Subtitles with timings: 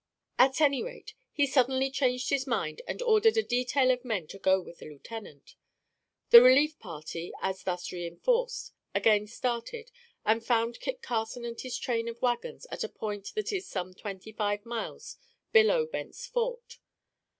[0.39, 4.39] At any rate, he suddenly changed his mind, and ordered a detail of men to
[4.39, 5.55] go with the lieutenant.
[6.31, 9.91] The relief party, as thus reinforced, again started,
[10.25, 13.93] and found Kit Carson and his train of wagons at a point that is some
[13.93, 15.17] twenty five miles
[15.51, 16.79] below Bent's Fort.